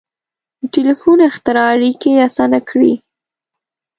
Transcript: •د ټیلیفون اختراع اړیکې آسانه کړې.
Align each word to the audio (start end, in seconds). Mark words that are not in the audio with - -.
•د 0.59 0.61
ټیلیفون 0.73 1.17
اختراع 1.29 1.67
اړیکې 1.75 2.11
آسانه 2.27 2.59
کړې. 2.69 2.93